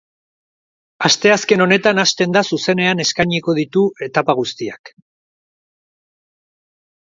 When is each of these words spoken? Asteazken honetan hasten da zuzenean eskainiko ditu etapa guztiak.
Asteazken 1.09 1.61
honetan 1.65 2.03
hasten 2.05 2.33
da 2.37 2.43
zuzenean 2.57 3.05
eskainiko 3.05 3.57
ditu 3.61 3.85
etapa 4.09 4.37
guztiak. 4.43 4.95